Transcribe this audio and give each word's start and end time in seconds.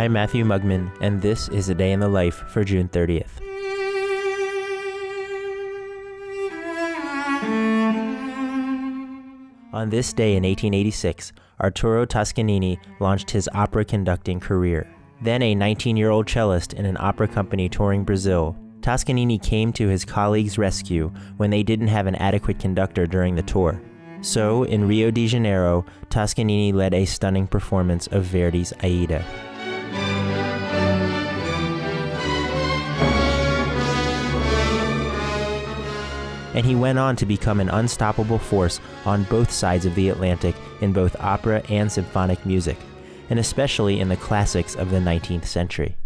I'm 0.00 0.14
Matthew 0.14 0.46
Mugmon, 0.46 0.90
and 1.02 1.20
this 1.20 1.50
is 1.50 1.68
a 1.68 1.74
day 1.74 1.92
in 1.92 2.00
the 2.00 2.08
life 2.08 2.36
for 2.48 2.64
June 2.64 2.88
30th. 2.88 3.28
On 9.74 9.90
this 9.90 10.14
day 10.14 10.36
in 10.36 10.44
1886, 10.44 11.34
Arturo 11.60 12.06
Toscanini 12.06 12.80
launched 12.98 13.30
his 13.30 13.46
opera 13.52 13.84
conducting 13.84 14.40
career. 14.40 14.90
Then 15.20 15.42
a 15.42 15.54
19 15.54 15.98
year 15.98 16.08
old 16.08 16.26
cellist 16.26 16.72
in 16.72 16.86
an 16.86 16.96
opera 16.98 17.28
company 17.28 17.68
touring 17.68 18.02
Brazil, 18.02 18.56
Toscanini 18.80 19.38
came 19.38 19.70
to 19.74 19.88
his 19.88 20.06
colleagues' 20.06 20.56
rescue 20.56 21.12
when 21.36 21.50
they 21.50 21.62
didn't 21.62 21.88
have 21.88 22.06
an 22.06 22.14
adequate 22.14 22.58
conductor 22.58 23.06
during 23.06 23.34
the 23.34 23.42
tour. 23.42 23.78
So, 24.22 24.62
in 24.62 24.88
Rio 24.88 25.10
de 25.10 25.26
Janeiro, 25.26 25.84
Toscanini 26.08 26.72
led 26.72 26.94
a 26.94 27.04
stunning 27.04 27.46
performance 27.46 28.06
of 28.06 28.24
Verdi's 28.24 28.72
Aida. 28.82 29.22
And 36.54 36.66
he 36.66 36.74
went 36.74 36.98
on 36.98 37.16
to 37.16 37.26
become 37.26 37.60
an 37.60 37.68
unstoppable 37.68 38.38
force 38.38 38.80
on 39.04 39.24
both 39.24 39.50
sides 39.50 39.86
of 39.86 39.94
the 39.94 40.08
Atlantic 40.08 40.54
in 40.80 40.92
both 40.92 41.16
opera 41.20 41.62
and 41.68 41.90
symphonic 41.90 42.44
music, 42.44 42.78
and 43.28 43.38
especially 43.38 44.00
in 44.00 44.08
the 44.08 44.16
classics 44.16 44.74
of 44.74 44.90
the 44.90 44.98
19th 44.98 45.44
century. 45.44 45.96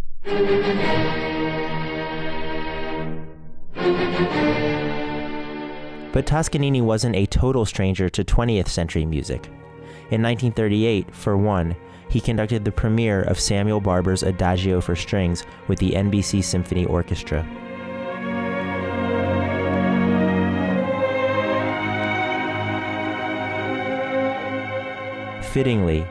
But 6.12 6.26
Toscanini 6.26 6.80
wasn't 6.80 7.16
a 7.16 7.26
total 7.26 7.66
stranger 7.66 8.08
to 8.08 8.24
20th 8.24 8.68
century 8.68 9.04
music. 9.04 9.46
In 10.10 10.22
1938, 10.22 11.12
for 11.12 11.36
one, 11.36 11.74
he 12.08 12.20
conducted 12.20 12.64
the 12.64 12.70
premiere 12.70 13.22
of 13.22 13.40
Samuel 13.40 13.80
Barber's 13.80 14.22
Adagio 14.22 14.80
for 14.80 14.94
Strings 14.94 15.44
with 15.66 15.80
the 15.80 15.90
NBC 15.90 16.44
Symphony 16.44 16.84
Orchestra. 16.84 17.44
Fittingly, 25.54 26.04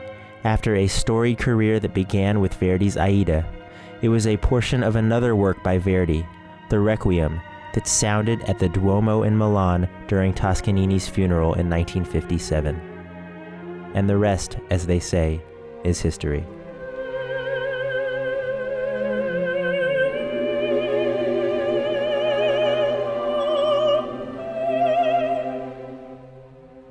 after 0.44 0.74
a 0.74 0.86
storied 0.86 1.36
career 1.36 1.78
that 1.78 1.92
began 1.92 2.40
with 2.40 2.54
Verdi's 2.54 2.96
Aida, 2.96 3.44
it 4.00 4.08
was 4.08 4.26
a 4.26 4.38
portion 4.38 4.82
of 4.82 4.96
another 4.96 5.36
work 5.36 5.62
by 5.62 5.76
Verdi, 5.76 6.26
the 6.70 6.80
Requiem, 6.80 7.42
that 7.74 7.86
sounded 7.86 8.40
at 8.44 8.58
the 8.58 8.70
Duomo 8.70 9.22
in 9.24 9.36
Milan 9.36 9.86
during 10.08 10.32
Toscanini's 10.32 11.10
funeral 11.10 11.52
in 11.52 11.68
1957. 11.68 12.74
And 13.92 14.08
the 14.08 14.16
rest, 14.16 14.56
as 14.70 14.86
they 14.86 14.98
say, 14.98 15.42
is 15.84 16.00
history. 16.00 16.46